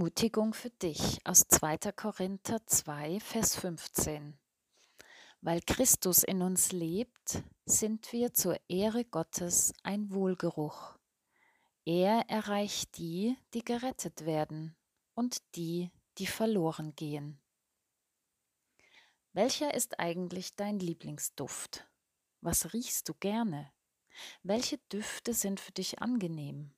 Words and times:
Ermutigung 0.00 0.54
für 0.54 0.70
dich 0.70 1.18
aus 1.26 1.46
2. 1.46 1.92
Korinther 1.92 2.66
2, 2.66 3.20
Vers 3.20 3.54
15. 3.56 4.32
Weil 5.42 5.60
Christus 5.60 6.22
in 6.22 6.40
uns 6.40 6.72
lebt, 6.72 7.42
sind 7.66 8.10
wir 8.10 8.32
zur 8.32 8.58
Ehre 8.66 9.04
Gottes 9.04 9.74
ein 9.82 10.10
Wohlgeruch. 10.10 10.96
Er 11.84 12.30
erreicht 12.30 12.96
die, 12.96 13.36
die 13.52 13.62
gerettet 13.62 14.24
werden 14.24 14.74
und 15.12 15.42
die, 15.54 15.90
die 16.16 16.26
verloren 16.26 16.96
gehen. 16.96 17.38
Welcher 19.34 19.74
ist 19.74 20.00
eigentlich 20.00 20.56
dein 20.56 20.78
Lieblingsduft? 20.78 21.86
Was 22.40 22.72
riechst 22.72 23.06
du 23.10 23.12
gerne? 23.20 23.70
Welche 24.42 24.78
Düfte 24.78 25.34
sind 25.34 25.60
für 25.60 25.72
dich 25.72 26.00
angenehm? 26.00 26.72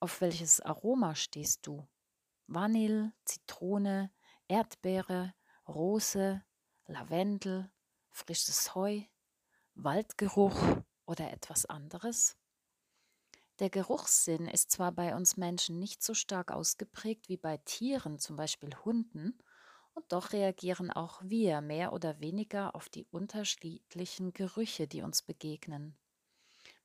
Auf 0.00 0.20
welches 0.20 0.60
Aroma 0.60 1.14
stehst 1.14 1.64
du? 1.68 1.86
Vanille, 2.52 3.12
Zitrone, 3.24 4.10
Erdbeere, 4.48 5.34
Rose, 5.68 6.42
Lavendel, 6.86 7.70
frisches 8.10 8.74
Heu, 8.74 9.02
Waldgeruch 9.76 10.60
oder 11.06 11.30
etwas 11.30 11.66
anderes? 11.66 12.36
Der 13.60 13.70
Geruchssinn 13.70 14.48
ist 14.48 14.72
zwar 14.72 14.90
bei 14.90 15.14
uns 15.14 15.36
Menschen 15.36 15.78
nicht 15.78 16.02
so 16.02 16.14
stark 16.14 16.50
ausgeprägt 16.50 17.28
wie 17.28 17.36
bei 17.36 17.58
Tieren, 17.58 18.18
zum 18.18 18.34
Beispiel 18.34 18.74
Hunden, 18.84 19.38
und 19.94 20.10
doch 20.12 20.32
reagieren 20.32 20.90
auch 20.90 21.22
wir 21.22 21.60
mehr 21.60 21.92
oder 21.92 22.18
weniger 22.18 22.74
auf 22.74 22.88
die 22.88 23.06
unterschiedlichen 23.12 24.32
Gerüche, 24.32 24.88
die 24.88 25.02
uns 25.02 25.22
begegnen. 25.22 25.96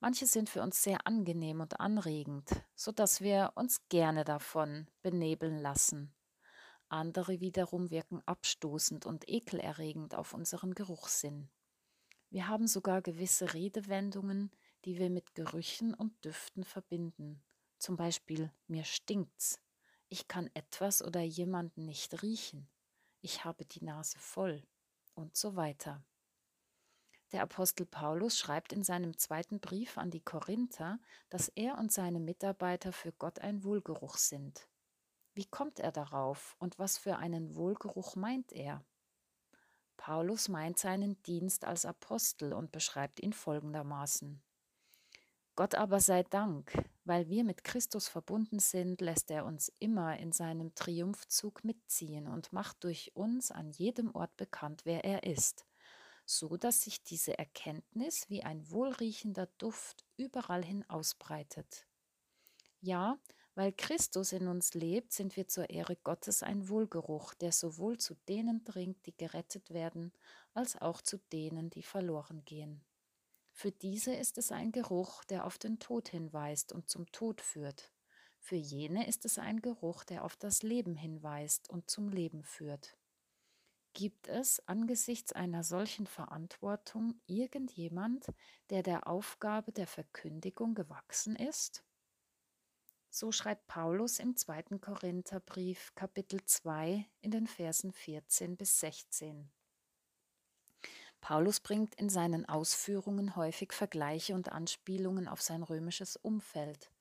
Manche 0.06 0.28
sind 0.28 0.52
für 0.52 0.62
uns 0.62 0.84
sehr 0.84 1.08
angenehm 1.08 1.62
und 1.62 1.80
anregend, 1.80 2.48
so 2.76 2.92
dass 2.92 3.22
wir 3.22 3.54
uns 3.56 3.90
gerne 3.90 4.24
davon 4.24 4.86
benebeln 5.02 5.58
lassen. 5.58 6.14
Andere 6.90 7.40
wiederum 7.40 7.90
wirken 7.90 8.22
abstoßend 8.28 9.08
und 9.08 9.28
ekelerregend 9.28 10.14
auf 10.14 10.36
unseren 10.36 10.76
Geruchssinn. 10.76 11.50
Wir 12.30 12.48
haben 12.48 12.68
sogar 12.68 13.02
gewisse 13.02 13.56
Redewendungen, 13.56 14.52
die 14.86 15.00
wir 15.00 15.10
mit 15.10 15.34
Gerüchen 15.34 15.96
und 15.96 16.24
Düften 16.24 16.66
verbinden. 16.66 17.44
Zum 17.80 17.98
Beispiel 17.98 18.52
mir 18.68 18.84
stinkt's. 18.84 19.60
Ich 20.08 20.28
kann 20.28 20.52
etwas 20.54 21.04
oder 21.04 21.22
jemanden 21.22 21.88
nicht 21.88 22.22
riechen. 22.22 22.70
Ich 23.22 23.44
habe 23.44 23.66
die 23.66 23.84
Nase 23.84 24.20
voll 24.20 24.62
und 25.16 25.36
so 25.36 25.56
weiter. 25.56 26.06
Der 27.36 27.44
Apostel 27.44 27.86
Paulus 27.86 28.40
schreibt 28.40 28.72
in 28.72 28.86
seinem 28.86 29.18
zweiten 29.18 29.60
Brief 29.60 29.98
an 29.98 30.10
die 30.10 30.22
Korinther, 30.22 31.00
dass 31.30 31.50
er 31.50 31.78
und 31.78 31.92
seine 31.92 32.22
Mitarbeiter 32.22 32.94
für 32.94 33.12
Gott 33.12 33.40
ein 33.40 33.66
Wohlgeruch 33.66 34.16
sind. 34.16 34.70
Wie 35.34 35.44
kommt 35.44 35.82
er 35.82 35.92
darauf 35.92 36.56
und 36.60 36.80
was 36.80 36.98
für 36.98 37.18
einen 37.18 37.58
Wohlgeruch 37.58 38.16
meint 38.16 38.54
er? 38.54 38.86
Paulus 39.98 40.48
meint 40.48 40.80
seinen 40.80 41.22
Dienst 41.24 41.66
als 41.66 41.84
Apostel 41.84 42.54
und 42.54 42.72
beschreibt 42.72 43.20
ihn 43.20 43.34
folgendermaßen. 43.34 44.42
Gott 45.58 45.76
aber 45.76 46.00
sei 46.00 46.24
Dank, 46.24 46.72
weil 47.04 47.28
wir 47.28 47.44
mit 47.44 47.66
Christus 47.66 48.08
verbunden 48.08 48.60
sind, 48.60 49.02
lässt 49.02 49.30
er 49.30 49.44
uns 49.44 49.74
immer 49.80 50.18
in 50.20 50.32
seinem 50.32 50.74
Triumphzug 50.74 51.66
mitziehen 51.66 52.30
und 52.30 52.54
macht 52.54 52.82
durch 52.86 53.12
uns 53.14 53.52
an 53.52 53.72
jedem 53.72 54.16
Ort 54.16 54.38
bekannt, 54.38 54.86
wer 54.86 55.04
er 55.04 55.24
ist 55.24 55.66
so 56.26 56.58
dass 56.58 56.82
sich 56.82 57.04
diese 57.04 57.38
Erkenntnis 57.38 58.30
wie 58.30 58.44
ein 58.44 58.70
wohlriechender 58.72 59.48
Duft 59.58 60.06
überall 60.18 60.64
hin 60.64 60.84
ausbreitet. 60.90 61.88
Ja, 62.82 63.20
weil 63.56 63.72
Christus 63.72 64.34
in 64.34 64.48
uns 64.48 64.74
lebt, 64.74 65.14
sind 65.14 65.38
wir 65.38 65.48
zur 65.48 65.70
Ehre 65.70 65.96
Gottes 65.96 66.44
ein 66.44 66.68
Wohlgeruch, 66.68 67.34
der 67.34 67.52
sowohl 67.52 67.98
zu 67.98 68.16
denen 68.28 68.64
dringt, 68.66 69.06
die 69.06 69.16
gerettet 69.16 69.72
werden, 69.72 70.12
als 70.54 70.80
auch 70.82 71.02
zu 71.02 71.18
denen, 71.32 71.70
die 71.70 71.84
verloren 71.84 72.44
gehen. 72.44 72.84
Für 73.52 73.72
diese 73.72 74.14
ist 74.14 74.38
es 74.38 74.52
ein 74.52 74.74
Geruch, 74.74 75.24
der 75.24 75.46
auf 75.46 75.58
den 75.58 75.80
Tod 75.80 76.10
hinweist 76.10 76.74
und 76.74 76.90
zum 76.90 77.10
Tod 77.14 77.40
führt. 77.40 77.94
Für 78.40 78.58
jene 78.58 79.08
ist 79.08 79.24
es 79.24 79.40
ein 79.40 79.62
Geruch, 79.62 80.04
der 80.04 80.26
auf 80.26 80.36
das 80.36 80.62
Leben 80.62 80.96
hinweist 80.96 81.70
und 81.70 81.90
zum 81.90 82.10
Leben 82.10 82.44
führt. 82.44 82.98
Gibt 83.96 84.28
es 84.28 84.60
angesichts 84.68 85.32
einer 85.32 85.64
solchen 85.64 86.06
Verantwortung 86.06 87.18
irgendjemand, 87.28 88.28
der 88.70 88.84
der 88.84 89.08
Aufgabe 89.08 89.72
der 89.72 89.88
Verkündigung 89.88 90.76
gewachsen 90.76 91.38
ist? 91.38 91.82
So 93.10 93.32
schreibt 93.32 93.68
Paulus 93.68 94.20
im 94.20 94.36
zweiten 94.36 94.82
Korintherbrief 94.82 95.96
Kapitel 95.96 96.44
2 96.44 97.08
in 97.22 97.32
den 97.32 97.48
Versen 97.48 97.94
14 97.94 98.58
bis 98.58 98.82
16. 98.82 99.50
Paulus 101.22 101.62
bringt 101.62 101.96
in 101.96 102.10
seinen 102.10 102.44
Ausführungen 102.50 103.38
häufig 103.38 103.72
Vergleiche 103.72 104.36
und 104.36 104.52
Anspielungen 104.52 105.30
auf 105.30 105.42
sein 105.42 105.64
römisches 105.64 106.18
Umfeld. 106.18 106.92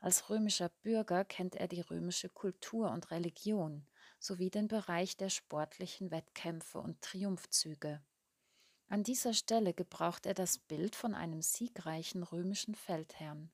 Als 0.00 0.30
römischer 0.30 0.68
Bürger 0.84 1.24
kennt 1.24 1.56
er 1.56 1.66
die 1.66 1.80
römische 1.80 2.28
Kultur 2.28 2.92
und 2.92 3.10
Religion 3.10 3.88
sowie 4.18 4.50
den 4.50 4.68
Bereich 4.68 5.16
der 5.16 5.30
sportlichen 5.30 6.10
Wettkämpfe 6.10 6.78
und 6.78 7.00
Triumphzüge. 7.02 8.02
An 8.88 9.02
dieser 9.02 9.34
Stelle 9.34 9.74
gebraucht 9.74 10.26
er 10.26 10.34
das 10.34 10.58
Bild 10.58 10.96
von 10.96 11.14
einem 11.14 11.42
siegreichen 11.42 12.22
römischen 12.22 12.74
Feldherrn. 12.74 13.50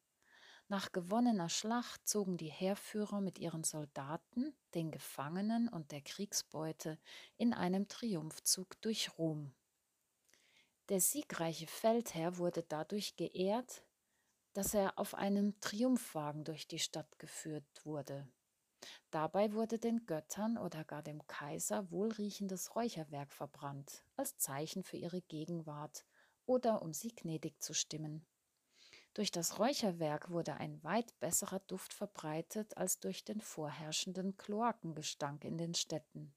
Nach 0.69 0.93
gewonnener 0.93 1.49
Schlacht 1.49 2.08
zogen 2.08 2.37
die 2.37 2.50
Heerführer 2.50 3.20
mit 3.20 3.38
ihren 3.38 3.64
Soldaten, 3.64 4.55
den 4.75 4.90
Gefangenen 4.90 5.69
und 5.69 5.93
der 5.93 6.00
Kriegsbeute 6.00 6.99
in 7.37 7.52
einem 7.52 7.88
Triumphzug 7.88 8.81
durch 8.81 9.19
Rom. 9.19 9.52
Der 10.88 11.00
siegreiche 11.00 11.67
Feldherr 11.67 12.38
wurde 12.38 12.62
dadurch 12.62 13.17
geehrt, 13.17 13.84
dass 14.52 14.72
er 14.72 14.99
auf 14.99 15.14
einem 15.14 15.60
Triumphwagen 15.60 16.44
durch 16.44 16.69
die 16.69 16.78
Stadt 16.78 17.19
geführt 17.19 17.84
wurde. 17.84 18.28
Dabei 19.10 19.52
wurde 19.52 19.78
den 19.78 20.06
Göttern 20.06 20.58
oder 20.58 20.84
gar 20.84 21.02
dem 21.02 21.26
Kaiser 21.26 21.90
wohlriechendes 21.90 22.75
Räucherwerk 22.75 23.32
verbrannt, 23.32 24.04
als 24.16 24.36
Zeichen 24.38 24.82
für 24.82 24.96
ihre 24.96 25.22
Gegenwart 25.22 26.04
oder 26.46 26.82
um 26.82 26.92
sie 26.92 27.14
gnädig 27.14 27.62
zu 27.62 27.75
stimmen. 27.75 28.26
Durch 29.14 29.31
das 29.31 29.60
Räucherwerk 29.60 30.31
wurde 30.31 30.54
ein 30.54 30.82
weit 30.82 31.19
besserer 31.20 31.60
Duft 31.60 31.94
verbreitet 31.94 32.76
als 32.76 32.98
durch 32.98 33.25
den 33.25 33.40
vorherrschenden 33.40 34.36
Kloakengestank 34.36 35.44
in 35.44 35.56
den 35.56 35.75
Städten. 35.75 36.34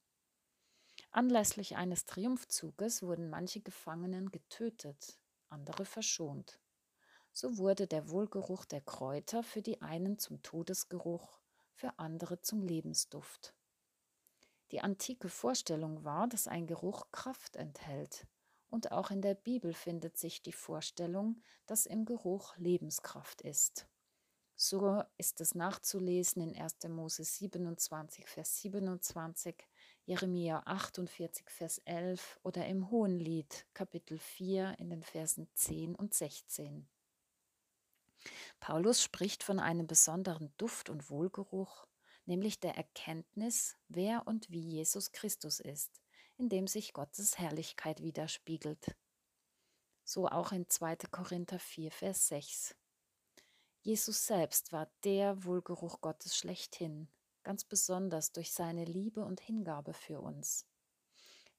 Anlässlich 1.10 1.76
eines 1.76 2.06
Triumphzuges 2.06 3.02
wurden 3.02 3.30
manche 3.30 3.62
Gefangenen 3.62 4.30
getötet, 4.30 5.20
andere 5.50 5.86
verschont. 5.86 6.60
So 7.32 7.58
wurde 7.58 7.88
der 7.88 8.10
Wohlgeruch 8.10 8.66
der 8.66 8.82
Kräuter 8.82 9.42
für 9.42 9.62
die 9.62 9.82
einen 9.82 10.20
zum 10.20 10.44
Todesgeruch, 10.44 11.40
für 11.78 12.00
andere 12.00 12.42
zum 12.42 12.64
Lebensduft. 12.64 13.54
Die 14.72 14.82
antike 14.82 15.30
Vorstellung 15.30 16.04
war, 16.04 16.28
dass 16.28 16.48
ein 16.48 16.66
Geruch 16.66 17.12
Kraft 17.12 17.56
enthält, 17.56 18.26
und 18.70 18.92
auch 18.92 19.12
in 19.12 19.22
der 19.22 19.36
Bibel 19.36 19.74
findet 19.74 20.18
sich 20.18 20.42
die 20.42 20.52
Vorstellung, 20.52 21.42
dass 21.68 21.86
im 21.86 22.04
Geruch 22.04 22.58
Lebenskraft 22.58 23.42
ist. 23.42 23.88
So 24.56 25.04
ist 25.18 25.40
es 25.40 25.54
nachzulesen 25.54 26.42
in 26.42 26.60
1. 26.60 26.80
Mose 26.90 27.24
27, 27.24 28.28
Vers 28.28 28.58
27, 28.58 29.56
Jeremia 30.06 30.64
48, 30.66 31.48
Vers 31.48 31.78
11 31.86 32.40
oder 32.42 32.66
im 32.66 32.90
Hohenlied, 32.90 33.68
Kapitel 33.76 34.18
4 34.18 34.80
in 34.80 34.90
den 34.90 35.04
Versen 35.04 35.48
10 35.54 35.96
und 35.96 36.16
16. 36.16 36.90
Paulus 38.60 39.02
spricht 39.02 39.44
von 39.44 39.60
einem 39.60 39.88
besonderen 39.88 40.54
Duft 40.58 40.90
und 40.90 41.10
Wohlgeruch, 41.10 41.88
nämlich 42.26 42.60
der 42.60 42.76
Erkenntnis, 42.76 43.76
wer 43.88 44.28
und 44.28 44.50
wie 44.52 44.60
Jesus 44.60 45.12
Christus 45.12 45.60
ist, 45.60 46.02
in 46.38 46.50
dem 46.50 46.68
sich 46.68 46.94
Gottes 46.94 47.38
Herrlichkeit 47.38 48.02
widerspiegelt. 48.02 48.96
So 50.04 50.28
auch 50.28 50.52
in 50.52 50.70
2. 50.70 50.98
Korinther 51.12 51.60
4, 51.60 51.92
Vers 51.92 52.28
6. 52.30 52.76
Jesus 53.82 54.26
selbst 54.26 54.74
war 54.74 54.92
der 55.04 55.44
Wohlgeruch 55.46 56.02
Gottes 56.02 56.36
schlechthin, 56.38 57.08
ganz 57.44 57.64
besonders 57.64 58.32
durch 58.34 58.52
seine 58.52 58.84
Liebe 58.84 59.24
und 59.24 59.40
Hingabe 59.40 59.94
für 59.94 60.20
uns. 60.20 60.66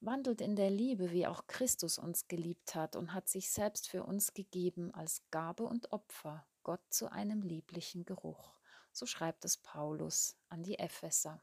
Wandelt 0.00 0.40
in 0.40 0.54
der 0.54 0.70
Liebe, 0.70 1.10
wie 1.10 1.26
auch 1.26 1.48
Christus 1.48 1.98
uns 1.98 2.28
geliebt 2.28 2.76
hat 2.76 2.94
und 2.94 3.14
hat 3.14 3.28
sich 3.28 3.50
selbst 3.50 3.88
für 3.88 4.04
uns 4.04 4.32
gegeben 4.32 4.94
als 4.94 5.22
Gabe 5.32 5.64
und 5.64 5.92
Opfer, 5.92 6.46
Gott 6.62 6.82
zu 6.88 7.10
einem 7.10 7.42
lieblichen 7.42 8.04
Geruch. 8.04 8.54
So 8.92 9.06
schreibt 9.06 9.44
es 9.44 9.56
Paulus 9.56 10.36
an 10.48 10.62
die 10.62 10.78
Epheser. 10.78 11.42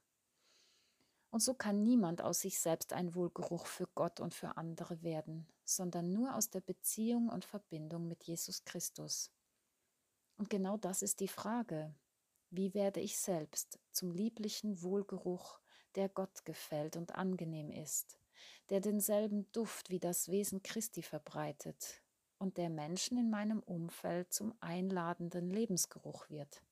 Und 1.31 1.41
so 1.41 1.53
kann 1.53 1.83
niemand 1.83 2.21
aus 2.21 2.41
sich 2.41 2.57
selbst 2.57 2.93
ein 2.93 3.13
Wohlgeruch 3.13 3.65
für 3.65 3.87
Gott 3.87 4.21
und 4.21 4.33
für 4.33 4.55
andere 4.55 5.03
werden, 5.03 5.47
sondern 5.65 6.13
nur 6.13 6.33
aus 6.33 6.49
der 6.49 6.61
Beziehung 6.61 7.27
und 7.27 7.43
Verbindung 7.43 8.07
mit 8.07 8.23
Jesus 8.23 8.63
Christus. 8.63 9.31
Und 10.37 10.49
genau 10.49 10.77
das 10.77 11.01
ist 11.01 11.19
die 11.19 11.27
Frage. 11.27 11.93
Wie 12.51 12.73
werde 12.73 13.01
ich 13.01 13.17
selbst 13.17 13.79
zum 13.91 14.11
lieblichen 14.11 14.81
Wohlgeruch, 14.81 15.59
der 15.95 16.07
Gott 16.07 16.45
gefällt 16.45 16.95
und 16.95 17.15
angenehm 17.15 17.69
ist, 17.69 18.17
der 18.69 18.81
denselben 18.81 19.51
Duft 19.51 19.89
wie 19.89 19.99
das 19.99 20.29
Wesen 20.29 20.63
Christi 20.63 21.01
verbreitet 21.01 22.01
und 22.37 22.57
der 22.57 22.69
Menschen 22.69 23.17
in 23.17 23.29
meinem 23.29 23.59
Umfeld 23.61 24.33
zum 24.33 24.53
einladenden 24.59 25.49
Lebensgeruch 25.49 26.29
wird? 26.29 26.63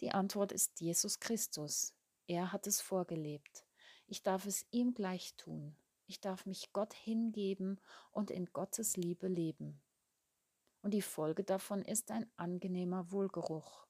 Die 0.00 0.10
Antwort 0.10 0.52
ist 0.52 0.80
Jesus 0.80 1.20
Christus. 1.20 1.94
Er 2.26 2.52
hat 2.52 2.66
es 2.66 2.80
vorgelebt. 2.80 3.66
Ich 4.06 4.22
darf 4.22 4.46
es 4.46 4.66
ihm 4.70 4.94
gleich 4.94 5.34
tun. 5.36 5.76
Ich 6.06 6.20
darf 6.20 6.46
mich 6.46 6.72
Gott 6.72 6.92
hingeben 6.92 7.80
und 8.10 8.30
in 8.30 8.46
Gottes 8.46 8.96
Liebe 8.96 9.28
leben. 9.28 9.80
Und 10.82 10.92
die 10.92 11.02
Folge 11.02 11.44
davon 11.44 11.82
ist 11.82 12.10
ein 12.10 12.30
angenehmer 12.36 13.10
Wohlgeruch. 13.10 13.86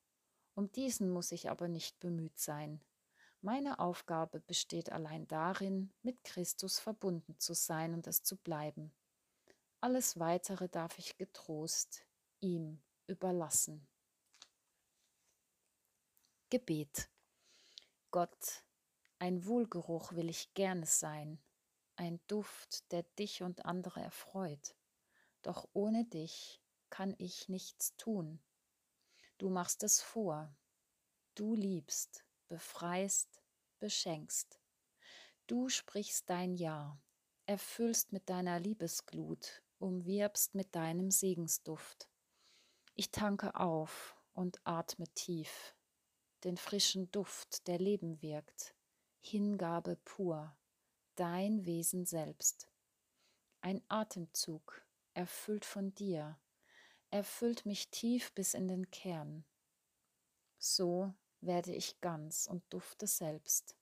Um 0.54 0.70
diesen 0.70 1.10
muss 1.10 1.32
ich 1.32 1.50
aber 1.50 1.66
nicht 1.66 1.98
bemüht 1.98 2.38
sein. 2.38 2.80
Meine 3.44 3.78
Aufgabe 3.78 4.40
besteht 4.40 4.90
allein 4.90 5.28
darin, 5.28 5.92
mit 6.00 6.24
Christus 6.24 6.78
verbunden 6.78 7.38
zu 7.38 7.52
sein 7.52 7.92
und 7.92 8.06
es 8.06 8.22
zu 8.22 8.38
bleiben. 8.38 8.90
Alles 9.82 10.18
Weitere 10.18 10.66
darf 10.66 10.98
ich 10.98 11.18
getrost 11.18 12.06
ihm 12.40 12.82
überlassen. 13.06 13.86
Gebet. 16.48 17.10
Gott, 18.10 18.64
ein 19.18 19.44
Wohlgeruch 19.44 20.12
will 20.12 20.30
ich 20.30 20.54
gerne 20.54 20.86
sein, 20.86 21.38
ein 21.96 22.20
Duft, 22.28 22.90
der 22.92 23.02
dich 23.02 23.42
und 23.42 23.66
andere 23.66 24.00
erfreut. 24.00 24.74
Doch 25.42 25.68
ohne 25.74 26.06
dich 26.06 26.62
kann 26.88 27.14
ich 27.18 27.50
nichts 27.50 27.94
tun. 27.98 28.42
Du 29.36 29.50
machst 29.50 29.82
es 29.82 30.00
vor. 30.00 30.56
Du 31.34 31.54
liebst, 31.54 32.23
befreist, 32.48 33.42
beschenkst. 33.78 34.60
Du 35.46 35.68
sprichst 35.68 36.30
dein 36.30 36.54
Ja, 36.54 36.98
erfüllst 37.46 38.12
mit 38.12 38.28
deiner 38.30 38.58
Liebesglut, 38.58 39.62
umwirbst 39.78 40.54
mit 40.54 40.74
deinem 40.74 41.10
Segensduft. 41.10 42.08
Ich 42.94 43.10
tanke 43.10 43.54
auf 43.54 44.16
und 44.32 44.60
atme 44.64 45.06
tief, 45.14 45.74
den 46.44 46.56
frischen 46.56 47.10
Duft, 47.10 47.66
der 47.66 47.78
Leben 47.78 48.22
wirkt, 48.22 48.74
Hingabe 49.20 49.96
pur, 49.96 50.56
dein 51.16 51.64
Wesen 51.64 52.06
selbst. 52.06 52.68
Ein 53.60 53.82
Atemzug, 53.88 54.86
erfüllt 55.14 55.64
von 55.64 55.94
dir, 55.94 56.38
erfüllt 57.10 57.64
mich 57.66 57.90
tief 57.90 58.32
bis 58.34 58.54
in 58.54 58.68
den 58.68 58.90
Kern. 58.90 59.44
So 60.58 61.14
werde 61.46 61.74
ich 61.74 62.00
ganz 62.00 62.46
und 62.46 62.62
dufte 62.70 63.06
selbst. 63.06 63.76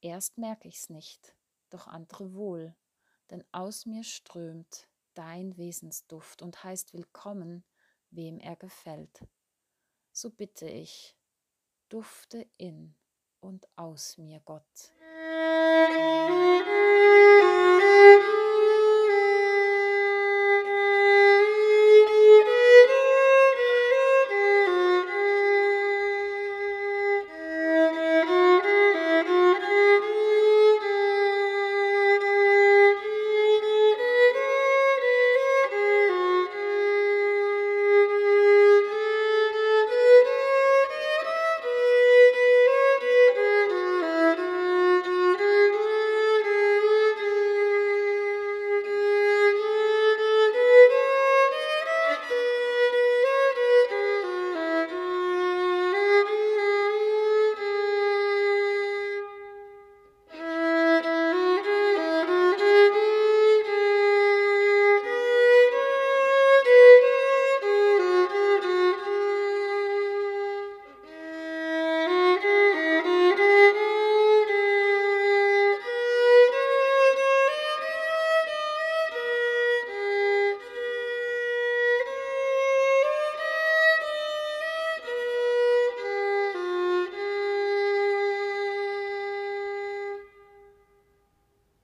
Erst 0.00 0.38
merke 0.38 0.68
ich's 0.68 0.90
nicht, 0.90 1.36
doch 1.70 1.86
andere 1.86 2.34
wohl, 2.34 2.74
denn 3.30 3.44
aus 3.52 3.86
mir 3.86 4.04
strömt 4.04 4.88
dein 5.14 5.56
Wesensduft 5.56 6.42
und 6.42 6.62
heißt 6.62 6.92
willkommen, 6.92 7.64
wem 8.10 8.38
er 8.38 8.56
gefällt. 8.56 9.26
So 10.12 10.30
bitte 10.30 10.68
ich, 10.68 11.16
dufte 11.88 12.46
in 12.56 12.94
und 13.40 13.68
aus 13.76 14.18
mir, 14.18 14.40
Gott. 14.40 14.92